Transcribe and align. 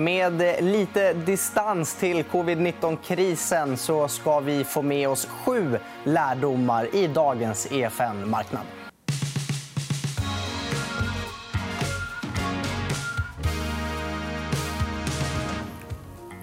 Med 0.00 0.40
eh, 0.40 0.64
lite 0.64 1.12
distans 1.12 1.94
till 1.94 2.24
covid-19-krisen 2.24 3.76
så 3.76 4.08
ska 4.08 4.40
vi 4.40 4.64
få 4.64 4.82
med 4.82 5.08
oss 5.08 5.26
sju 5.26 5.78
lärdomar 6.04 6.94
i 6.94 7.06
dagens 7.06 7.72
EFN-marknad. 7.72 8.62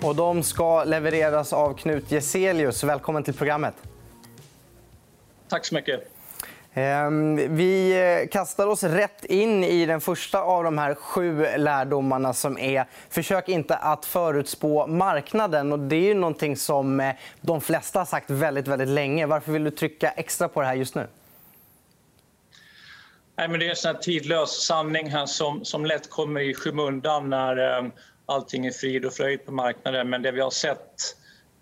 Och 0.01 0.15
de 0.15 0.43
ska 0.43 0.83
levereras 0.83 1.53
av 1.53 1.73
Knut 1.73 2.09
Geselius. 2.09 2.83
Välkommen 2.83 3.23
till 3.23 3.33
programmet. 3.33 3.75
Tack 5.49 5.65
så 5.65 5.75
mycket. 5.75 6.16
Ehm, 6.77 7.55
vi 7.55 7.91
eh, 7.91 8.29
kastar 8.29 8.67
oss 8.67 8.83
rätt 8.83 9.25
in 9.25 9.63
i 9.63 9.85
den 9.85 10.01
första 10.01 10.41
av 10.41 10.63
de 10.63 10.77
här 10.77 10.95
sju 10.95 11.45
lärdomarna 11.57 12.33
som 12.33 12.57
är 12.57 12.85
försök 13.09 13.49
inte 13.49 13.75
att 13.75 14.05
förutspå 14.05 14.87
marknaden. 14.87 15.71
Och 15.71 15.79
det 15.79 15.95
är 15.95 16.01
ju 16.01 16.13
någonting 16.13 16.57
som 16.57 16.99
eh, 16.99 17.15
de 17.41 17.61
flesta 17.61 17.99
har 17.99 18.05
sagt 18.05 18.29
väldigt, 18.29 18.67
väldigt 18.67 18.87
länge. 18.87 19.25
Varför 19.25 19.51
vill 19.51 19.63
du 19.63 19.71
trycka 19.71 20.09
extra 20.09 20.47
på 20.47 20.61
det 20.61 20.67
här 20.67 20.75
just 20.75 20.95
nu? 20.95 21.07
Nej, 23.37 23.47
men 23.47 23.59
det 23.59 23.65
är 23.65 23.69
en 23.69 23.75
sån 23.75 23.99
tidlös 24.01 24.65
sanning 24.65 25.09
här 25.09 25.25
som, 25.25 25.65
som 25.65 25.85
lätt 25.85 26.09
kommer 26.09 26.41
i 26.41 26.53
skymundan 26.53 27.29
när 27.29 27.77
eh, 27.77 27.85
allting 28.25 28.65
är 28.65 28.71
frid 28.71 29.05
och 29.05 29.13
fröjd 29.13 29.45
på 29.45 29.51
marknaden. 29.51 30.09
Men 30.09 30.21
det 30.21 30.31
vi 30.31 30.41
har 30.41 30.51
sett 30.51 31.15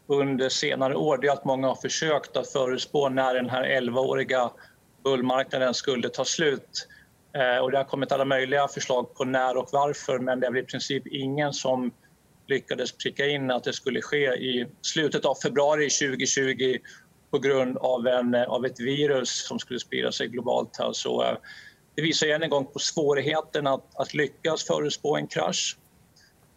under 0.08 0.50
senare 0.50 0.96
år 0.96 1.26
är 1.26 1.32
att 1.32 1.46
många 1.46 1.68
har 1.68 1.76
försökt 1.76 2.38
att 2.38 2.52
förutspå 2.52 3.10
när 3.10 3.34
den 3.34 3.50
här 3.50 3.64
11-åriga 3.64 4.52
bullmarknaden 5.06 5.74
skulle 5.74 6.10
ta 6.10 6.26
slut. 6.26 6.88
Eh, 7.34 7.58
och 7.58 7.72
det 7.72 7.78
har 7.78 7.84
kommit 7.84 8.12
alla 8.12 8.26
möjliga 8.26 8.68
förslag 8.68 9.16
på 9.16 9.26
när 9.26 9.58
och 9.58 9.70
varför 9.72 10.20
men 10.20 10.40
det 10.40 10.48
är 10.48 10.58
i 10.58 10.64
princip 10.64 11.08
ingen 11.08 11.54
som 11.54 11.92
lyckades 12.48 12.92
pricka 12.92 13.28
in 13.28 13.52
att 13.52 13.64
det 13.64 13.74
skulle 13.74 14.02
ske 14.02 14.26
i 14.26 14.68
slutet 14.82 15.26
av 15.26 15.36
februari 15.36 15.90
2020 15.90 16.78
på 17.32 17.40
grund 17.40 17.78
av, 17.78 18.08
en, 18.08 18.36
eh, 18.36 18.44
av 18.44 18.66
ett 18.66 18.80
virus 18.80 19.48
som 19.48 19.60
skulle 19.60 19.80
sprida 19.80 20.12
sig 20.12 20.28
globalt. 20.28 20.78
Här. 20.80 20.94
Så, 20.94 21.24
eh, 21.24 21.38
det 21.96 22.02
visar 22.02 22.28
än 22.28 22.44
en 22.44 22.50
gång 22.50 22.66
på 22.66 22.80
svårigheten 22.80 23.68
att, 23.68 23.96
att 23.96 24.14
lyckas 24.14 24.64
förutspå 24.68 25.18
en 25.18 25.28
krasch. 25.28 25.78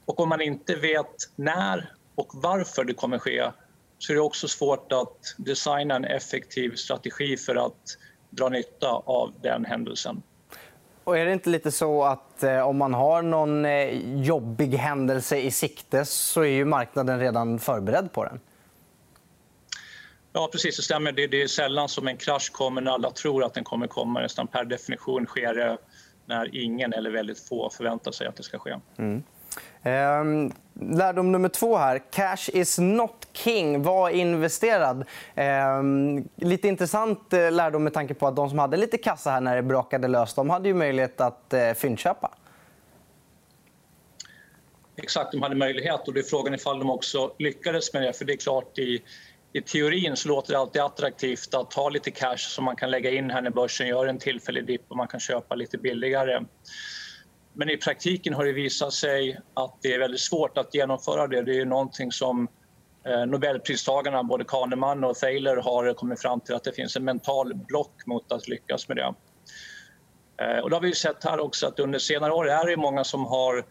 Och 0.05 0.21
om 0.21 0.29
man 0.29 0.41
inte 0.41 0.75
vet 0.75 1.15
när 1.37 1.93
och 2.15 2.31
varför 2.35 2.85
det 2.85 2.95
kommer 2.95 3.19
ske 3.19 3.51
så 3.99 4.13
är 4.13 4.15
det 4.15 4.21
också 4.23 4.49
svårt 4.49 4.93
att 4.93 5.35
designa 5.37 5.97
en 5.97 6.05
effektiv 6.05 6.75
strategi 6.75 7.37
för 7.37 7.67
att 7.67 7.99
dra 8.31 8.49
nytta 8.49 8.89
av 8.91 9.33
den 9.43 9.65
händelsen. 9.65 10.23
Och 11.05 11.19
är 11.19 11.27
det 11.27 11.33
inte 11.33 11.51
lite 11.51 11.73
så 11.73 12.05
att 12.05 12.43
eh, 12.43 12.61
om 12.61 12.77
man 12.77 12.95
har 12.95 13.23
någon 13.23 13.65
eh, 13.65 14.23
jobbig 14.23 14.75
händelse 14.75 15.39
i 15.39 15.51
sikte 15.51 16.05
så 16.05 16.41
är 16.41 16.47
ju 16.47 16.65
marknaden 16.65 17.21
redan 17.21 17.59
förberedd 17.59 18.13
på 18.13 18.25
den? 18.25 18.41
Ja, 20.33 20.49
precis. 20.53 20.77
Det 20.77 20.83
stämmer. 20.83 21.13
Det 21.13 21.43
är 21.43 21.47
sällan 21.47 21.89
som 21.89 22.09
en 22.09 22.17
krasch 22.17 22.53
kommer 22.53 22.81
när 22.81 22.91
alla 22.91 23.11
tror 23.11 23.45
att 23.45 23.55
den 23.55 23.65
kommer 23.65 23.87
komma. 23.87 24.21
Nästan 24.21 24.47
per 24.47 24.65
definition 24.65 25.27
sker 25.27 25.55
det 25.55 25.79
när 26.27 26.57
ingen 26.57 26.93
eller 26.93 27.11
väldigt 27.11 27.49
få 27.49 27.71
förväntar 27.71 28.13
sig 28.13 28.27
att 28.27 28.37
det 28.37 28.43
ska 28.43 28.59
ske. 28.59 28.77
Mm. 28.97 29.23
Ehm, 29.83 30.53
lärdom 30.81 31.33
nummer 31.33 31.49
två 31.49 31.77
här. 31.77 32.03
Cash 32.11 32.51
is 32.53 32.79
not 32.79 33.29
king. 33.33 33.83
Var 33.83 34.11
investerad. 34.11 35.05
Eh, 35.35 35.83
lite 36.37 36.69
intressant 36.69 37.33
eh, 37.33 37.53
lärdom 37.53 37.85
med 37.85 37.95
tanke 37.95 38.15
på 38.15 38.27
att 38.27 38.37
de 38.37 38.51
som 38.51 38.59
hade 38.59 38.77
lite 38.77 38.99
kassa 38.99 39.31
här 39.31 39.41
när 39.41 39.57
det 39.57 39.63
brakade 39.63 40.09
lös 40.09 40.35
de 40.35 40.51
hade 40.51 40.69
ju 40.69 40.75
möjlighet 40.75 41.21
att 41.21 41.53
eh, 41.53 41.73
fyndköpa. 41.73 42.31
Exakt, 44.97 45.33
de 45.33 45.43
hade 45.43 45.55
möjlighet. 45.55 46.09
och 46.09 46.15
det 46.15 46.21
är 46.21 46.25
Frågan 46.25 46.55
ifall 46.55 46.79
de 46.79 46.91
också 46.91 47.33
lyckades 47.39 47.93
med 47.93 48.03
det. 48.03 48.13
För 48.13 48.25
det 48.25 48.33
är 48.33 48.37
klart, 48.37 48.79
i, 48.79 49.03
i 49.53 49.61
teorin 49.63 50.17
så 50.17 50.29
låter 50.29 50.53
det 50.53 50.59
alltid 50.59 50.83
attraktivt 50.83 51.55
att 51.55 51.75
ha 51.75 51.89
lite 51.89 52.11
cash 52.11 52.37
som 52.37 52.65
man 52.65 52.77
kan 52.77 52.91
lägga 52.91 53.11
in 53.11 53.31
här 53.31 53.43
när 53.43 53.51
börsen 53.51 53.89
gör 53.89 54.07
en 54.07 54.19
tillfällig 54.19 54.67
dipp 54.67 54.83
och 54.89 54.97
man 54.97 55.09
kan 55.09 55.21
köpa 55.21 55.55
lite 55.55 55.79
billigare. 55.79 56.41
Men 57.59 57.71
i 57.71 57.77
praktiken 57.77 58.35
har 58.35 58.45
det 58.45 58.53
visat 58.53 58.93
sig 58.93 59.41
att 59.55 59.77
det 59.83 59.95
är 59.95 59.99
väldigt 59.99 60.21
svårt 60.21 60.59
att 60.59 60.75
genomföra 60.75 61.27
det. 61.27 61.43
Det 61.43 61.61
är 61.61 61.65
någonting 61.65 62.13
som 62.13 62.49
eh, 63.05 63.27
Nobelpristagarna, 63.27 64.23
både 64.23 64.45
Kahneman 64.45 65.05
och 65.05 65.17
Thaler, 65.17 65.57
har 65.57 65.95
kommit 65.95 66.21
fram 66.21 66.41
till 66.41 66.55
att 66.55 66.65
det 66.65 66.73
finns 66.73 66.97
en 66.97 67.05
mental 67.05 67.55
block 67.55 68.07
mot 68.07 68.33
att 68.33 68.49
lyckas 68.49 68.89
med 68.89 68.97
det. 68.97 69.15
Eh, 70.45 70.59
och 70.59 70.71
det 70.71 70.77
har 70.77 70.81
vi 70.81 70.95
sett 70.95 71.25
här 71.25 71.41
också 71.41 71.67
att 71.67 71.81
under 71.81 71.99
senare 71.99 72.33
år 72.33 72.49
är 72.49 72.67
det 72.67 72.77
många 72.77 73.05
som 73.05 73.25
har 73.25 73.65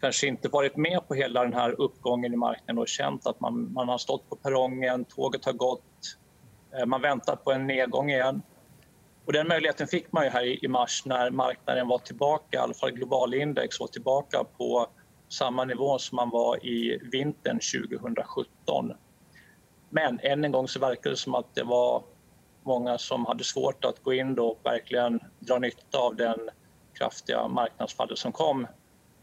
kanske 0.00 0.26
inte 0.26 0.48
varit 0.48 0.76
med 0.76 1.00
på 1.08 1.14
hela 1.14 1.42
den 1.42 1.54
här 1.54 1.80
uppgången 1.80 2.34
i 2.34 2.36
marknaden 2.36 2.78
och 2.78 2.88
känt 2.88 3.26
att 3.26 3.40
man, 3.40 3.72
man 3.72 3.88
har 3.88 3.98
stått 3.98 4.28
på 4.28 4.36
perrongen, 4.36 5.04
tåget 5.04 5.44
har 5.44 5.52
gått, 5.52 6.16
eh, 6.78 6.86
man 6.86 7.02
väntar 7.02 7.36
på 7.36 7.52
en 7.52 7.66
nedgång 7.66 8.10
igen. 8.10 8.42
Och 9.28 9.34
den 9.34 9.48
möjligheten 9.48 9.86
fick 9.86 10.12
man 10.12 10.24
ju 10.24 10.30
här 10.30 10.64
i 10.64 10.68
mars 10.68 11.02
när 11.04 11.30
marknaden 11.30 11.88
var 11.88 11.98
tillbaka, 11.98 12.56
i 12.56 12.56
alla 12.56 12.74
fall 12.74 12.90
globalindex 12.90 13.80
var 13.80 13.86
tillbaka 13.86 14.44
på 14.58 14.86
samma 15.28 15.64
nivå 15.64 15.98
som 15.98 16.16
man 16.16 16.30
var 16.30 16.66
i 16.66 17.00
vintern 17.12 17.60
2017. 17.60 18.92
Men 19.90 20.20
än 20.22 20.44
en 20.44 20.52
gång 20.52 20.68
så 20.68 20.80
verkar 20.80 21.10
det 21.10 21.16
som 21.16 21.34
att 21.34 21.54
det 21.54 21.62
var 21.62 22.02
många 22.62 22.98
som 22.98 23.26
hade 23.26 23.44
svårt 23.44 23.84
att 23.84 24.02
gå 24.02 24.12
in 24.12 24.38
och 24.38 24.60
verkligen 24.62 25.20
dra 25.38 25.58
nytta 25.58 25.98
av 25.98 26.16
den 26.16 26.50
kraftiga 26.94 27.48
marknadsfallet 27.48 28.18
som 28.18 28.32
kom. 28.32 28.66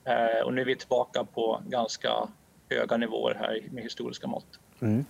Eh, 0.03 0.45
och 0.45 0.53
nu 0.53 0.61
är 0.61 0.65
vi 0.65 0.75
tillbaka 0.75 1.23
på 1.23 1.61
ganska 1.67 2.27
höga 2.69 2.97
nivåer 2.97 3.35
här 3.35 3.59
med 3.71 3.83
historiska 3.83 4.27
mått. 4.27 4.59
Mm. 4.81 5.05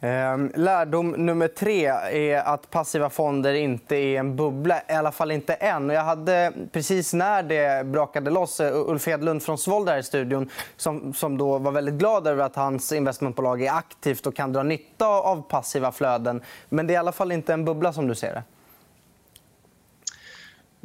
Ehm, 0.00 0.52
lärdom 0.54 1.10
nummer 1.10 1.48
tre 1.48 1.86
är 2.12 2.38
att 2.38 2.70
passiva 2.70 3.10
fonder 3.10 3.54
inte 3.54 3.96
är 3.96 4.18
en 4.18 4.36
bubbla. 4.36 4.80
I 4.88 4.92
alla 4.92 5.12
fall 5.12 5.30
inte 5.30 5.54
än. 5.54 5.90
Jag 5.90 6.02
hade 6.02 6.52
precis 6.72 7.14
när 7.14 7.42
det 7.42 7.86
brakade 7.86 8.30
loss 8.30 8.60
eh, 8.60 8.88
Ulf 8.90 9.06
Hedlund 9.06 9.42
från 9.42 9.58
Svolder 9.58 9.92
här 9.92 9.98
i 9.98 10.02
studion 10.02 10.50
som, 10.76 11.14
som 11.14 11.38
då 11.38 11.58
var 11.58 11.72
väldigt 11.72 11.94
glad 11.94 12.26
över 12.26 12.44
att 12.44 12.56
hans 12.56 12.92
investmentbolag 12.92 13.62
är 13.62 13.72
aktivt 13.72 14.26
och 14.26 14.36
kan 14.36 14.52
dra 14.52 14.62
nytta 14.62 15.06
av 15.06 15.42
passiva 15.48 15.92
flöden. 15.92 16.42
Men 16.68 16.86
det 16.86 16.92
är 16.92 16.94
i 16.94 16.98
alla 16.98 17.12
fall 17.12 17.32
inte 17.32 17.52
en 17.52 17.64
bubbla 17.64 17.92
som 17.92 18.08
du 18.08 18.14
ser 18.14 18.34
det. 18.34 18.42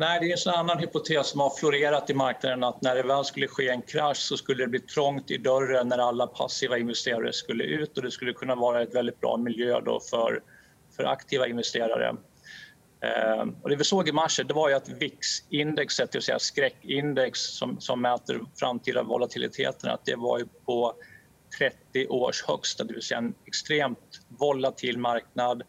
Nej, 0.02 0.20
det 0.20 0.32
är 0.32 0.48
en 0.48 0.54
annan 0.54 0.80
hypotes 0.80 1.28
som 1.28 1.40
har 1.40 1.50
florerat 1.50 2.10
i 2.10 2.14
marknaden 2.14 2.64
att 2.64 2.82
när 2.82 2.96
det 2.96 3.04
väl 3.04 3.26
skulle 3.26 3.48
ske 3.48 3.70
en 3.70 3.82
krasch 3.82 4.18
så 4.18 4.38
skulle 4.38 4.64
det 4.64 4.68
bli 4.68 4.80
trångt 4.80 5.32
i 5.32 5.38
dörren 5.38 5.88
när 5.88 5.98
alla 5.98 6.28
passiva 6.28 6.78
investerare 6.78 7.34
skulle 7.34 7.64
ut 7.64 7.98
och 7.98 8.04
det 8.04 8.12
skulle 8.12 8.34
kunna 8.34 8.56
vara 8.56 8.82
ett 8.82 8.96
väldigt 8.96 9.20
bra 9.20 9.38
miljö 9.38 9.82
då 9.82 10.00
för, 10.00 10.44
för 10.96 11.04
aktiva 11.04 11.48
investerare. 11.48 12.16
Eh, 13.02 13.46
och 13.62 13.70
det 13.70 13.76
vi 13.76 13.84
såg 13.84 14.10
i 14.10 14.12
mars 14.12 14.40
det 14.48 14.54
var 14.54 14.70
ju 14.70 14.76
att 14.76 14.90
VIX-indexet, 14.90 16.12
det 16.12 16.18
vill 16.18 16.24
säga 16.24 16.40
skräckindex 16.40 17.40
som, 17.40 17.82
som 17.82 18.02
mäter 18.02 18.42
framtida 18.56 19.04
volatiliteten, 19.04 19.90
att 19.90 20.06
det 20.06 20.16
var 20.16 20.40
ju 20.40 20.46
på 20.66 20.94
30 21.58 22.08
års 22.08 22.44
högsta, 22.44 22.84
det 22.84 22.94
vill 22.94 23.04
säga 23.04 23.18
en 23.18 23.34
extremt 23.46 24.20
volatil 24.28 24.98
marknad 24.98 25.64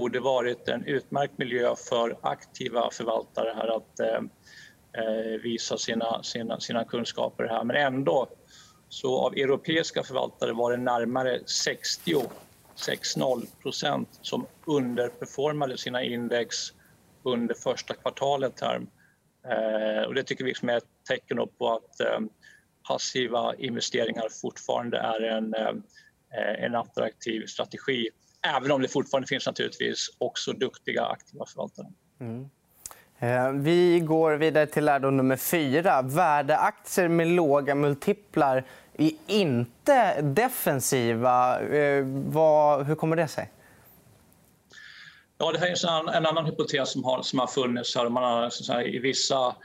borde 0.00 0.20
varit 0.20 0.68
en 0.68 0.84
utmärkt 0.84 1.38
miljö 1.38 1.74
för 1.88 2.18
aktiva 2.22 2.90
förvaltare 2.90 3.54
här 3.56 3.76
att 3.76 4.00
eh, 4.00 4.20
eh, 5.04 5.40
visa 5.42 5.78
sina, 5.78 6.22
sina, 6.22 6.60
sina 6.60 6.84
kunskaper 6.84 7.44
här. 7.44 7.64
Men 7.64 7.76
ändå, 7.76 8.28
så 8.88 9.18
av 9.18 9.32
europeiska 9.32 10.02
förvaltare 10.02 10.52
var 10.52 10.70
det 10.70 10.76
närmare 10.76 11.40
60 11.46 12.22
60 12.74 13.20
procent 13.62 14.08
som 14.22 14.46
underperformade 14.64 15.78
sina 15.78 16.02
index 16.02 16.56
under 17.22 17.54
första 17.54 17.94
kvartalet. 17.94 18.60
Här. 18.60 18.86
Eh, 19.48 20.02
och 20.06 20.14
det 20.14 20.22
tycker 20.22 20.44
vi 20.44 20.50
liksom 20.50 20.68
är 20.68 20.76
ett 20.76 21.04
tecken 21.08 21.48
på 21.58 21.72
att 21.72 22.00
eh, 22.00 22.20
passiva 22.88 23.54
investeringar 23.54 24.28
fortfarande 24.42 24.98
är 24.98 25.20
en, 25.20 25.54
eh, 25.54 25.68
eh 26.38 26.64
en 26.64 26.74
attraktiv 26.74 27.46
strategi 27.46 28.10
Även 28.44 28.72
om 28.72 28.82
det 28.82 28.88
fortfarande 28.88 29.28
finns 29.28 29.46
naturligtvis 29.46 30.10
också 30.18 30.52
duktiga 30.52 31.04
aktiva 31.04 31.46
förvaltare. 31.46 31.86
Mm. 32.20 32.50
Eh, 33.18 33.50
vi 33.50 34.00
går 34.00 34.32
vidare 34.32 34.66
till 34.66 34.84
lärdom 34.84 35.16
nummer 35.16 35.36
fyra. 35.36 36.02
Värdeaktier 36.02 37.08
med 37.08 37.26
låga 37.26 37.74
multiplar 37.74 38.64
är 38.98 39.10
inte 39.26 40.20
defensiva. 40.22 41.60
Eh, 41.60 42.04
hur 42.84 42.94
kommer 42.94 43.16
det 43.16 43.28
sig? 43.28 43.50
Ja, 45.38 45.52
det 45.52 45.58
här 45.58 45.66
är 45.66 46.16
en 46.16 46.26
annan 46.26 46.46
hypotes 46.46 46.92
som 46.92 47.04
har, 47.04 47.22
som 47.22 47.38
har 47.38 47.46
funnits. 47.46 47.96
Här. 47.96 48.08
Man 48.08 48.22
har 48.22 48.72
här, 48.72 48.94
I 48.94 48.98
vissa 48.98 49.56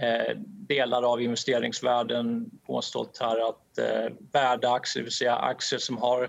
eh, 0.00 0.36
delar 0.68 1.02
av 1.02 1.22
investeringsvärlden 1.22 2.50
påstått 2.66 3.18
här 3.20 3.48
att 3.48 3.78
eh, 3.78 4.12
värdeaktier, 4.32 5.00
det 5.00 5.04
vill 5.04 5.12
säga 5.12 5.36
aktier 5.36 5.78
som 5.78 5.98
har 5.98 6.28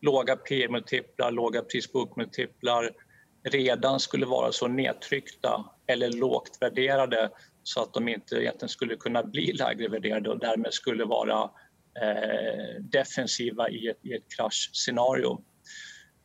låga 0.00 0.36
P-multiplar, 0.36 1.30
låga 1.30 1.62
pris-book-multiplar 1.62 2.90
redan 3.50 4.00
skulle 4.00 4.26
vara 4.26 4.52
så 4.52 4.68
nedtryckta 4.68 5.64
eller 5.86 6.10
lågt 6.10 6.58
värderade 6.60 7.30
så 7.62 7.82
att 7.82 7.94
de 7.94 8.08
inte 8.08 8.36
egentligen 8.36 8.68
skulle 8.68 8.96
kunna 8.96 9.22
bli 9.22 9.52
lägre 9.58 9.88
värderade 9.88 10.30
och 10.30 10.38
därmed 10.38 10.72
skulle 10.72 11.04
vara 11.04 11.50
eh, 12.02 12.80
defensiva 12.80 13.68
i 13.68 13.88
ett, 13.88 13.98
i 14.02 14.12
ett 14.12 14.36
kraschscenario. 14.36 15.44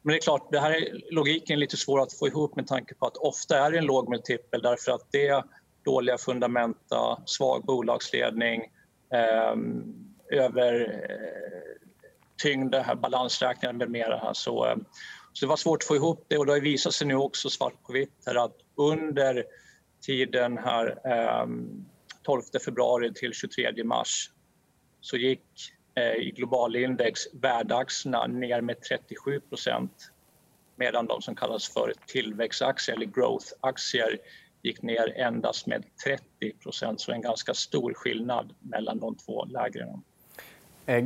Men 0.02 0.12
det 0.12 0.18
är 0.18 0.22
klart, 0.22 0.52
det 0.52 0.60
här 0.60 0.72
är 0.72 1.14
logiken 1.14 1.60
lite 1.60 1.78
svår 1.78 2.02
att 2.02 2.20
få 2.20 2.28
ihop 2.28 2.56
med 2.56 2.68
tanke 2.68 2.96
på 2.96 3.06
att 3.06 3.18
ofta 3.18 3.58
är 3.58 3.72
det 3.72 3.78
en 3.78 3.86
låg 3.86 4.10
multipel 4.10 4.62
därför 4.62 4.92
att 4.92 5.08
det 5.12 5.28
är 5.28 5.44
dåliga 5.86 6.18
fundamenta, 6.18 7.22
svag 7.26 7.66
bolagsledning, 7.66 8.62
ehm, 9.14 9.96
eh, 10.32 10.40
över 10.40 10.74
eh, 12.46 12.82
här, 12.84 12.96
balansräkningar 12.96 13.74
med 13.74 13.90
mera. 13.90 14.34
Så, 14.34 14.68
eh, 14.68 14.76
så 15.34 15.46
det 15.46 15.50
var 15.50 15.56
svårt 15.56 15.84
att 15.84 15.88
få 15.88 15.96
ihop 15.96 16.26
det 16.28 16.38
och 16.38 16.46
det 16.46 16.52
har 16.52 16.60
visat 16.60 16.94
sig 16.94 17.08
nu 17.08 17.16
också 17.16 17.50
svart 17.50 17.84
på 17.84 17.94
vitt 17.94 18.24
här 18.26 18.46
att 18.46 18.56
under 18.76 19.44
tiden 20.02 20.58
här 20.58 20.88
eh, 21.06 21.48
12 22.24 22.42
februari 22.66 23.14
till 23.14 23.34
23 23.34 23.84
mars 23.84 24.32
så 25.02 25.18
gick 25.18 25.44
eh, 25.96 26.14
i 26.14 26.34
globalindex 26.36 27.22
värdeaktierna 27.34 28.28
ner 28.28 28.62
med 28.62 28.82
37 28.82 29.40
procent 29.40 30.12
medan 30.76 31.06
de 31.06 31.22
som 31.22 31.36
kallas 31.36 31.70
för 31.70 31.94
tillväxtaktier 32.08 32.96
eller 32.96 33.06
growth-aktier 33.06 34.18
gick 34.64 34.82
ner 34.82 35.18
endast 35.18 35.68
med 35.68 35.84
30 36.06 36.24
procent. 36.64 37.02
Så 37.02 37.12
en 37.12 37.22
ganska 37.22 37.54
stor 37.54 37.94
skillnad 37.94 38.54
mellan 38.60 39.00
de 39.00 39.16
två 39.16 39.46
lägren. 39.46 40.04
Eh, 40.92 41.04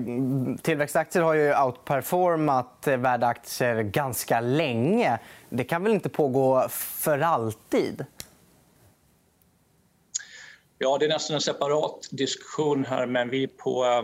tillväxtaktier 0.61 1.23
har 1.23 1.33
ju 1.33 1.63
outperformat 1.63 2.87
eh, 2.87 2.97
värdeaktier 2.97 3.81
ganska 3.83 4.41
länge. 4.41 5.19
Det 5.49 5.63
kan 5.63 5.83
väl 5.83 5.93
inte 5.93 6.09
pågå 6.09 6.67
för 6.69 7.19
alltid? 7.19 8.05
Ja, 10.77 10.97
det 10.97 11.05
är 11.05 11.09
nästan 11.09 11.35
en 11.35 11.41
separat 11.41 12.07
diskussion 12.11 12.85
här, 12.85 13.05
men 13.05 13.29
vi 13.29 13.47
på, 13.47 13.85
eh, 13.85 14.01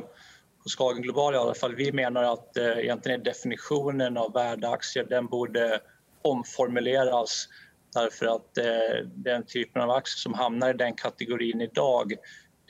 på 0.63 0.69
Skagen 0.69 1.01
Global 1.01 1.33
i 1.33 1.37
alla 1.37 1.53
fall, 1.53 1.75
vi 1.75 1.91
menar 1.91 2.23
att 2.23 2.57
eh, 2.57 2.65
egentligen 2.65 3.19
är 3.19 3.25
definitionen 3.25 4.17
av 4.17 4.33
värdeaktier, 4.33 5.03
den 5.03 5.25
borde 5.25 5.79
omformuleras 6.21 7.47
därför 7.93 8.25
att 8.25 8.57
eh, 8.57 9.05
den 9.05 9.45
typen 9.45 9.81
av 9.81 9.91
aktier 9.91 10.17
som 10.17 10.33
hamnar 10.33 10.69
i 10.69 10.73
den 10.73 10.93
kategorin 10.93 11.61
idag, 11.61 12.13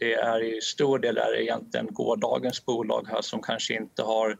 det 0.01 0.13
är 0.13 0.44
i 0.44 0.62
stor 0.62 1.00
del 1.00 1.18
är 1.18 1.39
egentligen 1.39 1.88
gårdagens 1.94 2.65
bolag 2.65 3.07
här 3.07 3.21
som 3.21 3.42
kanske 3.42 3.74
inte 3.74 4.03
har 4.03 4.38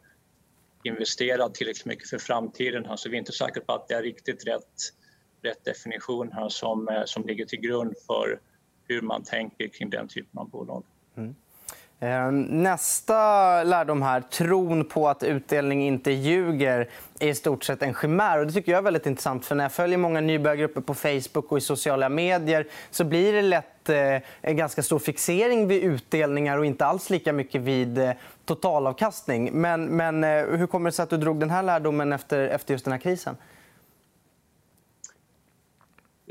investerat 0.84 1.56
tillräckligt 1.56 1.86
mycket 1.86 2.10
för 2.10 2.18
framtiden. 2.18 2.86
Här, 2.86 2.96
så 2.96 3.10
vi 3.10 3.16
är 3.16 3.20
inte 3.20 3.32
säkra 3.32 3.64
på 3.64 3.74
att 3.74 3.88
det 3.88 3.94
är 3.94 4.04
riktigt 4.04 4.48
rätt, 4.48 4.94
rätt 5.42 5.66
definition 5.66 6.32
här 6.32 6.50
som, 6.50 6.88
eh, 6.88 7.04
som 7.06 7.26
ligger 7.26 7.46
till 7.46 7.60
grund 7.60 7.94
för 8.08 8.40
hur 8.88 9.02
man 9.02 9.24
tänker 9.24 9.68
kring 9.68 9.90
den 9.90 10.08
typen 10.08 10.40
av 10.40 10.50
bolag. 10.50 10.84
Mm. 11.18 11.36
Eh, 12.04 12.32
nästa 12.32 13.64
lärdom 13.64 14.02
här, 14.02 14.22
tron 14.22 14.86
på 14.86 15.10
att 15.10 15.24
utdelning 15.24 15.88
inte 15.88 16.12
ljuger, 16.12 16.90
är 17.20 17.28
i 17.28 17.36
stort 17.36 17.64
sett 17.64 17.82
en 17.82 17.94
chimär. 17.94 18.40
Och 18.40 18.48
det 18.48 18.54
tycker 18.54 18.72
jag 18.72 18.80
är 18.80 18.84
väldigt 18.84 19.06
intressant. 19.06 19.46
för 19.46 19.56
När 19.56 19.64
jag 19.64 19.72
följer 19.72 19.98
många 19.98 20.22
nybörjargrupper 20.22 20.82
på 20.82 20.94
Facebook 20.94 21.52
och 21.52 21.58
i 21.58 21.62
sociala 21.62 22.10
medier 22.10 22.68
så 22.92 23.04
blir 23.04 23.34
det 23.34 23.42
lätt 23.42 23.90
eh, 23.90 24.18
en 24.42 24.58
ganska 24.58 24.84
stor 24.84 25.00
fixering 25.00 25.68
vid 25.68 25.84
utdelningar 25.84 26.58
och 26.58 26.66
inte 26.66 26.86
alls 26.86 27.10
lika 27.10 27.34
mycket 27.34 27.62
vid 27.62 27.98
eh, 27.98 28.12
totalavkastning. 28.46 29.50
Men, 29.54 29.86
men 29.86 30.24
hur 30.58 30.68
kommer 30.68 30.90
det 30.90 30.96
sig 30.96 31.04
att 31.04 31.10
du 31.10 31.18
drog 31.18 31.40
den 31.40 31.50
här 31.50 31.64
lärdomen 31.64 32.14
efter, 32.14 32.48
efter 32.48 32.74
just 32.74 32.86
den 32.86 32.92
här 32.92 33.00
krisen? 33.00 33.36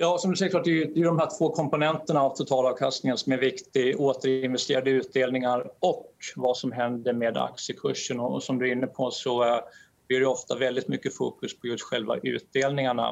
Ja, 0.02 0.18
som 0.18 0.30
du 0.30 0.36
säger, 0.36 0.50
klart, 0.50 0.64
det 0.64 0.82
är 0.82 1.04
de 1.04 1.18
här 1.18 1.38
två 1.38 1.50
komponenterna 1.50 2.20
av 2.20 2.36
totalavkastningen 2.36 3.18
som 3.18 3.32
är 3.32 3.38
viktig. 3.38 4.00
Återinvesterade 4.00 4.90
utdelningar 4.90 5.70
och 5.80 6.14
vad 6.36 6.56
som 6.56 6.72
händer 6.72 7.12
med 7.12 7.36
aktiekursen. 7.36 8.20
Och 8.20 8.42
som 8.42 8.58
du 8.58 8.68
är 8.68 8.72
inne 8.72 8.86
på 8.86 9.10
så 9.10 9.44
eh, 9.44 9.60
blir 10.08 10.20
det 10.20 10.26
ofta 10.26 10.56
väldigt 10.56 10.88
mycket 10.88 11.16
fokus 11.16 11.58
på 11.58 11.66
just 11.66 11.84
själva 11.84 12.16
utdelningarna. 12.22 13.08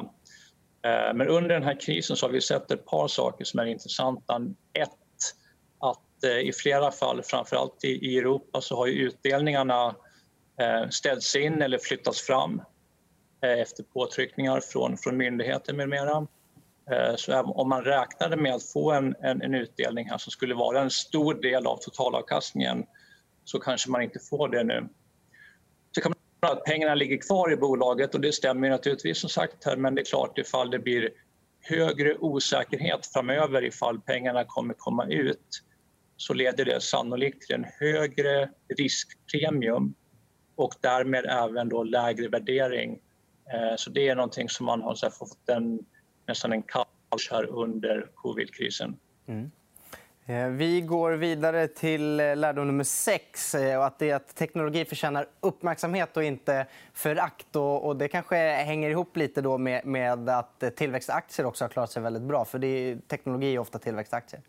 Eh, 0.85 1.13
men 1.15 1.27
under 1.27 1.49
den 1.49 1.63
här 1.63 1.79
krisen 1.79 2.15
så 2.15 2.25
har 2.25 2.33
vi 2.33 2.41
sett 2.41 2.71
ett 2.71 2.85
par 2.85 3.07
saker 3.07 3.45
som 3.45 3.59
är 3.59 3.65
intressanta. 3.65 4.41
Ett, 4.73 4.89
att 5.79 6.23
eh, 6.23 6.39
i 6.39 6.53
flera 6.53 6.91
fall, 6.91 7.21
framförallt 7.23 7.83
i 7.83 8.17
Europa, 8.17 8.61
så 8.61 8.75
har 8.75 8.87
utdelningarna 8.87 9.95
ställts 10.89 11.35
in 11.35 11.61
eller 11.61 11.77
flyttats 11.77 12.21
fram 12.21 12.61
efter 13.41 13.83
påtryckningar 13.83 14.59
från, 14.59 14.97
från 14.97 15.17
myndigheter 15.17 15.73
med 15.73 15.89
mera. 15.89 16.27
Eh, 16.91 17.15
så 17.15 17.41
om 17.41 17.69
man 17.69 17.83
räknade 17.83 18.37
med 18.37 18.55
att 18.55 18.63
få 18.63 18.91
en, 18.91 19.15
en, 19.21 19.41
en, 19.41 19.55
utdelning 19.55 20.09
här 20.09 20.17
som 20.17 20.31
skulle 20.31 20.55
vara 20.55 20.81
en 20.81 20.89
stor 20.89 21.33
del 21.33 21.67
av 21.67 21.77
totalavkastningen 21.77 22.85
så 23.43 23.59
kanske 23.59 23.89
man 23.89 24.01
inte 24.01 24.19
får 24.19 24.49
det 24.49 24.63
nu. 24.63 24.89
Så 25.91 26.01
kan 26.01 26.13
man 26.41 26.51
att 26.51 26.63
pengarna 26.63 26.95
ligger 26.95 27.17
kvar 27.17 27.53
i 27.53 27.55
bolaget 27.55 28.15
och 28.15 28.21
det 28.21 28.33
stämmer 28.33 28.69
naturligtvis 28.69 29.19
som 29.19 29.29
sagt 29.29 29.65
här 29.65 29.75
men 29.75 29.95
det 29.95 30.01
är 30.01 30.05
klart 30.05 30.37
ifall 30.37 30.71
det 30.71 30.79
blir 30.79 31.09
högre 31.61 32.17
osäkerhet 32.17 33.05
framöver 33.13 33.63
ifall 33.63 34.01
pengarna 34.01 34.43
kommer 34.43 34.73
komma 34.73 35.05
ut 35.05 35.63
så 36.17 36.33
leder 36.33 36.65
det 36.65 36.81
sannolikt 36.81 37.41
till 37.41 37.55
en 37.55 37.65
högre 37.79 38.49
riskpremium 38.77 39.93
och 40.55 40.73
därmed 40.81 41.25
även 41.25 41.69
då 41.69 41.83
lägre 41.83 42.27
värdering. 42.27 42.99
Eh, 43.53 43.75
så 43.75 43.89
det 43.89 44.07
är 44.07 44.15
någonting 44.15 44.49
som 44.49 44.65
man 44.65 44.81
har 44.81 45.09
fått 45.09 45.49
en 45.49 45.79
nästan 46.29 46.53
en 46.53 46.61
kaos 46.61 47.29
här 47.31 47.45
under 47.45 48.07
covidkrisen. 48.15 48.97
Mm. 49.27 49.51
Eh, 50.25 50.47
vi 50.47 50.81
går 50.81 51.11
vidare 51.11 51.67
till 51.67 52.19
eh, 52.19 52.35
lärdom 52.35 52.67
nummer 52.67 52.83
sex. 52.83 53.55
Eh, 53.55 53.81
att 53.81 53.99
det 53.99 54.09
är 54.09 54.15
att 54.15 54.35
teknologi 54.35 54.85
förtjänar 54.85 55.27
uppmärksamhet 55.39 56.17
och 56.17 56.23
inte 56.23 56.65
förakt. 56.93 57.55
Och 57.55 57.95
det 57.95 58.07
kanske 58.07 58.35
hänger 58.35 58.89
ihop 58.89 59.17
lite 59.17 59.41
då 59.41 59.57
med, 59.57 59.85
med 59.85 60.29
att 60.29 60.63
tillväxtaktier 60.75 61.45
också 61.45 61.63
har 61.63 61.69
klarat 61.69 61.91
sig 61.91 62.01
väldigt 62.01 62.23
bra. 62.23 62.45
För 62.45 62.59
det 62.59 62.67
är, 62.67 62.97
teknologi 63.07 63.55
är 63.55 63.59
ofta 63.59 63.79
tillväxtaktier. 63.79 64.41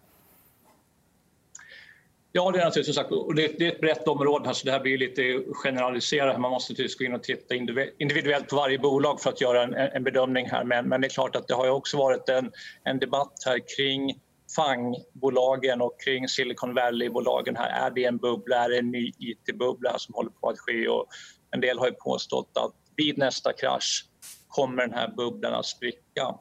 Ja, 2.32 2.50
det 2.50 2.58
är 2.58 2.64
alltså 2.64 2.80
naturligtvis 2.80 2.96
sagt. 2.96 3.12
Och 3.12 3.34
det, 3.34 3.60
är 3.60 3.72
ett 3.72 3.80
brett 3.80 4.08
område. 4.08 4.46
Här, 4.46 4.52
så 4.52 4.66
det 4.66 4.72
här 4.72 4.80
blir 4.80 4.98
lite 4.98 5.42
generaliserat. 5.52 6.40
Man 6.40 6.50
måste 6.50 6.72
naturligtvis 6.72 6.98
gå 6.98 7.04
in 7.04 7.14
och 7.14 7.22
titta 7.22 7.54
individuellt 7.98 8.48
på 8.48 8.56
varje 8.56 8.78
bolag 8.78 9.20
för 9.20 9.30
att 9.30 9.40
göra 9.40 9.62
en, 9.62 9.74
en 9.74 10.04
bedömning. 10.04 10.48
här. 10.50 10.64
Men, 10.64 10.88
men, 10.88 11.00
det 11.00 11.06
är 11.06 11.08
klart 11.08 11.36
att 11.36 11.48
det 11.48 11.54
har 11.54 11.68
också 11.68 11.96
varit 11.96 12.28
en, 12.28 12.52
en 12.84 12.98
debatt 12.98 13.32
här 13.46 13.60
kring 13.76 14.20
FANG-bolagen 14.56 15.80
och 15.80 16.00
kring 16.04 16.28
Silicon 16.28 16.74
Valley-bolagen. 16.74 17.56
här. 17.56 17.86
Är 17.86 17.90
det 17.90 18.04
en 18.04 18.16
bubbla? 18.16 18.56
Är 18.56 18.68
det 18.68 18.78
en 18.78 18.90
ny 18.90 19.12
it-bubbla 19.18 19.98
som 19.98 20.14
håller 20.14 20.30
på 20.30 20.48
att 20.48 20.58
ske? 20.58 20.88
Och 20.88 21.06
en 21.50 21.60
del 21.60 21.78
har 21.78 21.86
ju 21.86 21.94
påstått 21.94 22.50
att 22.54 22.72
vid 22.96 23.18
nästa 23.18 23.52
krasch 23.52 24.06
kommer 24.48 24.86
den 24.86 24.94
här 24.94 25.12
bubblan 25.16 25.54
att 25.54 25.66
spricka. 25.66 26.34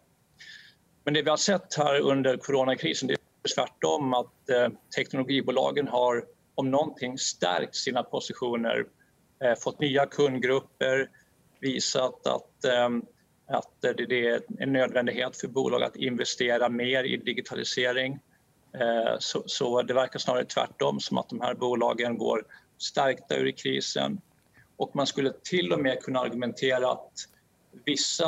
Men 1.05 1.13
det 1.13 1.21
vi 1.21 1.29
har 1.29 1.37
sett 1.37 1.73
här 1.77 1.99
under 1.99 2.37
coronakrisen 2.37 3.07
det 3.07 3.15
tvärtom 3.55 4.13
att 4.13 4.49
eh, 4.49 4.67
teknologibolagen 4.95 5.87
har 5.87 6.25
om 6.55 6.71
någonting 6.71 7.17
stärkt 7.17 7.75
sina 7.75 8.03
positioner, 8.03 8.85
eh, 9.43 9.55
fått 9.55 9.79
nya 9.79 10.05
kundgrupper, 10.05 11.09
visat 11.59 12.27
att, 12.27 12.65
eh, 12.65 12.89
att 13.47 13.81
det 13.81 14.27
är 14.27 14.41
en 14.59 14.73
nödvändighet 14.73 15.37
för 15.37 15.47
bolag 15.47 15.83
att 15.83 15.95
investera 15.95 16.69
mer 16.69 17.03
i 17.03 17.17
digitalisering. 17.17 18.19
Eh, 18.73 19.15
så, 19.19 19.43
så 19.45 19.81
det 19.81 19.93
verkar 19.93 20.19
snarare 20.19 20.45
tvärtom, 20.45 20.99
som 20.99 21.17
att 21.17 21.29
de 21.29 21.41
här 21.41 21.53
bolagen 21.53 22.17
går 22.17 22.45
stärkta 22.77 23.35
ur 23.35 23.51
krisen. 23.51 24.21
Och 24.77 24.95
man 24.95 25.07
skulle 25.07 25.33
till 25.43 25.73
och 25.73 25.79
med 25.79 26.03
kunna 26.03 26.19
argumentera 26.19 26.91
att 26.91 27.13
vissa 27.85 28.25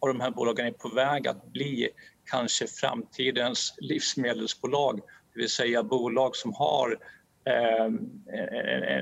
av 0.00 0.08
de 0.08 0.20
här 0.20 0.30
bolagen 0.30 0.66
är 0.66 0.70
på 0.70 0.88
väg 0.88 1.28
att 1.28 1.52
bli 1.52 1.88
kanske 2.26 2.66
framtidens 2.66 3.74
livsmedelsbolag, 3.78 5.00
det 5.34 5.40
vill 5.40 5.48
säga 5.48 5.82
bolag 5.82 6.36
som 6.36 6.54
har 6.54 6.98
eh, 7.46 7.84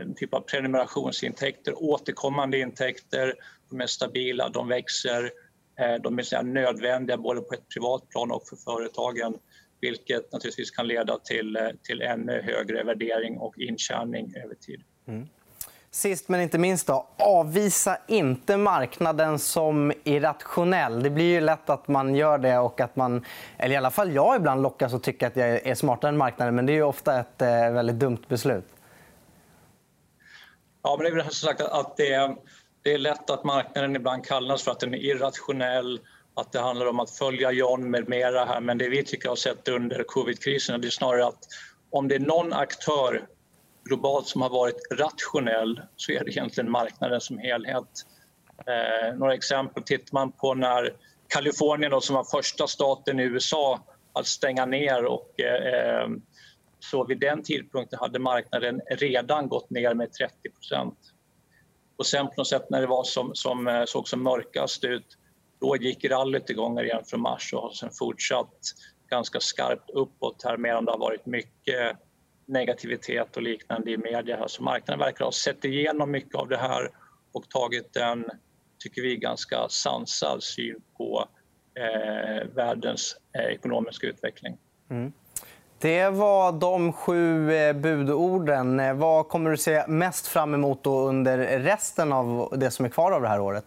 en 0.02 0.14
typ 0.14 0.34
av 0.34 0.40
prenumerationsintäkter, 0.40 1.82
återkommande 1.82 2.58
intäkter, 2.58 3.34
de 3.70 3.80
är 3.80 3.86
stabila, 3.86 4.48
de 4.48 4.68
växer, 4.68 5.30
eh, 5.80 5.94
de 6.02 6.18
är 6.18 6.42
nödvändiga 6.42 7.16
både 7.16 7.40
på 7.40 7.54
ett 7.54 7.68
privat 7.68 8.08
plan 8.08 8.30
och 8.30 8.48
för 8.48 8.56
företagen 8.56 9.38
vilket 9.80 10.32
naturligtvis 10.32 10.70
kan 10.70 10.88
leda 10.88 11.18
till, 11.18 11.56
eh, 11.56 11.68
till 11.82 12.02
ännu 12.02 12.42
högre 12.42 12.84
värdering 12.84 13.38
och 13.38 13.58
intjäning 13.58 14.34
över 14.44 14.54
tid. 14.54 14.82
Mm. 15.08 15.28
Sist 15.94 16.28
men 16.28 16.40
inte 16.40 16.58
minst, 16.58 16.87
då, 16.87 17.06
avvisa 17.18 17.99
inte 18.06 18.56
marknaden 18.56 19.38
som 19.38 19.92
irrationell. 20.04 21.02
Det 21.02 21.11
blir 21.11 21.25
ju 21.25 21.40
lätt 21.40 21.70
att 21.70 21.88
man 21.88 22.14
gör 22.14 22.38
det. 22.38 22.58
och 22.58 22.80
att 22.80 22.96
man, 22.96 23.25
eller 23.58 23.75
i 23.75 23.76
alla 23.76 23.90
fall 23.90 24.12
Jag 24.12 24.37
ibland 24.37 24.62
lockas 24.62 24.94
att 24.94 25.02
tycka 25.02 25.26
att 25.26 25.37
jag 25.37 25.49
är 25.49 25.75
smartare 25.75 26.08
än 26.08 26.16
marknaden. 26.16 26.54
Men 26.54 26.66
det 26.66 26.72
är 26.72 26.82
ofta 26.82 27.20
ett 27.20 27.42
eh, 27.42 27.49
väldigt 27.49 27.96
dumt 27.96 28.22
beslut. 28.28 28.64
Ja, 30.82 30.96
men 30.99 31.14
det 31.14 31.22
är 31.25 31.30
sagt 31.30 31.61
att 31.61 31.96
det 31.96 32.12
är, 32.12 32.37
det 32.82 32.92
är 32.92 32.99
lätt 32.99 33.30
att 33.30 33.44
marknaden 33.44 33.96
ibland 33.96 34.26
kallas 34.26 34.62
för 34.62 34.70
att 34.70 34.80
den 34.80 34.94
är 34.94 34.99
irrationell 34.99 36.00
att 36.34 36.52
det 36.52 36.61
handlar 36.61 36.87
om 36.87 37.00
att 37.00 37.11
följa 37.11 37.50
John 37.50 37.90
med 37.90 38.08
mera. 38.08 38.44
Här. 38.44 38.61
Men 38.61 38.78
det 38.78 38.88
vi 38.88 39.04
tycker 39.04 39.28
har 39.28 39.37
sett 39.37 39.68
under 39.68 40.02
covidkrisen 40.02 40.84
är 40.84 40.90
snarare 40.90 41.26
att 41.26 41.44
om 41.90 42.08
det 42.08 42.14
är 42.14 42.20
någon 42.20 42.52
aktör 42.52 43.26
globalt 43.84 44.26
som 44.26 44.42
har 44.42 44.50
varit 44.50 44.80
rationell 44.92 45.82
så 45.96 46.12
är 46.12 46.24
det 46.24 46.30
egentligen 46.30 46.70
marknaden 46.70 47.20
som 47.20 47.38
helhet. 47.38 48.06
Eh, 48.66 49.14
några 49.16 49.34
exempel. 49.34 49.82
Tittar 49.82 50.14
man 50.14 50.32
på 50.32 50.54
när 50.54 50.96
Kalifornien 51.28 51.90
då, 51.90 52.00
som 52.00 52.16
var 52.16 52.24
första 52.24 52.66
staten 52.66 53.20
i 53.20 53.22
USA 53.22 53.80
att 54.12 54.26
stänga 54.26 54.66
ner 54.66 55.04
och 55.04 55.40
eh, 55.40 56.08
så 56.80 57.04
vid 57.04 57.20
den 57.20 57.42
tidpunkten 57.42 57.98
hade 57.98 58.18
marknaden 58.18 58.80
redan 58.90 59.48
gått 59.48 59.70
ner 59.70 59.94
med 59.94 60.12
30 60.12 60.34
och 61.96 62.06
sen 62.06 62.26
på 62.26 62.32
något 62.36 62.48
sätt 62.48 62.70
när 62.70 62.80
det 62.80 62.86
var 62.86 63.04
som, 63.04 63.30
som 63.34 63.68
eh, 63.68 63.84
såg 63.84 64.08
som 64.08 64.22
mörkast 64.22 64.84
ut 64.84 65.18
då 65.60 65.76
gick 65.76 66.04
rallyt 66.04 66.50
igång 66.50 66.78
igen 66.78 67.04
från 67.06 67.20
mars 67.20 67.52
och 67.52 67.62
har 67.62 67.70
sen 67.70 67.90
fortsatt 67.92 68.58
ganska 69.10 69.40
skarpt 69.40 69.90
uppåt 69.90 70.42
här 70.44 70.56
medan 70.56 70.84
det 70.84 70.90
har 70.90 70.98
varit 70.98 71.26
mycket 71.26 71.96
negativitet 72.46 73.37
och 73.37 73.42
liknande 73.42 73.90
i 73.90 73.96
media. 73.96 74.37
Här. 74.37 74.49
Så 74.49 74.62
marknaden 74.62 74.99
verkar 74.99 75.25
ha 75.25 75.32
sett 75.32 75.64
igenom 75.64 76.11
mycket 76.11 76.34
av 76.34 76.49
det 76.49 76.56
här 76.56 76.90
och 77.32 77.49
tagit 77.49 77.96
en, 77.96 78.25
tycker 78.78 79.02
vi, 79.02 79.16
ganska 79.16 79.68
sansad 79.68 80.42
syn 80.42 80.80
på 80.96 81.28
eh, 81.75 82.49
världens 82.54 83.16
eh, 83.38 83.44
ekonomiska 83.44 84.06
utveckling. 84.06 84.58
Mm. 84.90 85.12
Det 85.78 86.08
var 86.08 86.52
de 86.52 86.92
sju 86.92 87.52
eh, 87.52 87.72
budorden. 87.72 88.80
Eh, 88.80 88.94
vad 88.94 89.28
kommer 89.28 89.50
du 89.50 89.56
se 89.56 89.87
mest 89.87 90.26
fram 90.26 90.54
emot 90.54 90.87
under 90.87 91.38
resten 91.58 92.12
av 92.12 92.54
det 92.56 92.70
som 92.70 92.84
är 92.84 92.88
kvar 92.88 93.12
av 93.12 93.22
det 93.22 93.28
här 93.28 93.40
året? 93.40 93.64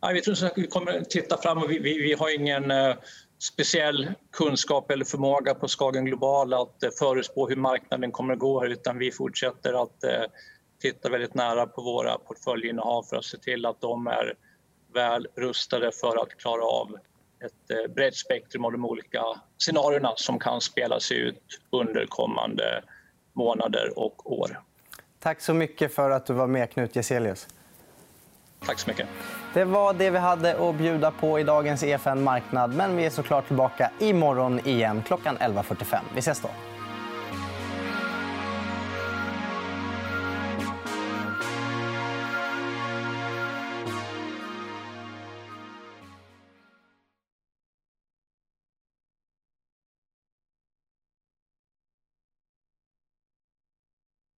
Ja, 0.00 0.10
vi 0.14 0.20
tror 0.20 0.44
att 0.44 0.58
vi 0.58 0.66
kommer 0.66 1.00
titta 1.00 1.38
framåt. 1.38 1.70
Vi, 1.70 1.78
vi, 1.78 2.02
vi 2.02 2.12
har 2.12 2.34
ingen 2.34 2.70
uh, 2.70 2.94
speciell 3.42 4.12
kunskap 4.32 4.90
eller 4.90 5.04
förmåga 5.04 5.54
på 5.54 5.68
Skagen 5.68 6.04
Global 6.04 6.54
att 6.54 6.82
eh, 6.82 6.90
förutspå 6.98 7.48
hur 7.48 7.56
marknaden 7.56 8.12
kommer 8.12 8.32
att 8.32 8.38
gå 8.38 8.66
utan 8.66 8.98
vi 8.98 9.12
fortsätter 9.12 9.82
att 9.82 10.04
eh, 10.04 10.22
titta 10.80 11.08
väldigt 11.08 11.34
nära 11.34 11.66
på 11.66 11.82
våra 11.82 12.18
portföljinnehav 12.18 13.02
för 13.02 13.16
att 13.16 13.24
se 13.24 13.38
till 13.38 13.66
att 13.66 13.80
de 13.80 14.06
är 14.06 14.34
väl 14.94 15.26
rustade 15.34 15.92
för 15.92 16.22
att 16.22 16.38
klara 16.38 16.62
av 16.62 16.98
ett 17.44 17.70
eh, 17.70 17.94
brett 17.94 18.16
spektrum 18.16 18.64
av 18.64 18.72
de 18.72 18.84
olika 18.84 19.24
scenarierna 19.58 20.12
som 20.16 20.38
kan 20.38 20.60
spelas 20.60 21.12
ut 21.12 21.60
under 21.70 22.06
kommande 22.06 22.84
månader 23.32 23.98
och 23.98 24.32
år. 24.32 24.60
Tack 25.18 25.40
så 25.40 25.54
mycket 25.54 25.94
för 25.94 26.10
att 26.10 26.26
du 26.26 26.32
var 26.32 26.46
med, 26.46 26.70
Knut 26.70 26.94
Geselius. 26.94 27.48
Tack 28.66 28.78
så 28.78 28.90
mycket. 28.90 29.08
Det 29.54 29.64
var 29.64 29.92
det 29.92 30.10
vi 30.10 30.18
hade 30.18 30.68
att 30.68 30.74
bjuda 30.74 31.10
på 31.10 31.40
i 31.40 31.42
dagens 31.42 31.82
EFN 31.82 32.22
Marknad. 32.22 32.74
Men 32.74 32.96
vi 32.96 33.06
är 33.06 33.10
såklart 33.10 33.46
tillbaka 33.46 33.90
imorgon 33.98 34.60
igen 34.64 35.02
klockan 35.06 35.38
11.45. 35.38 35.98
Vi 36.14 36.18
ses 36.18 36.40
då. 36.40 36.48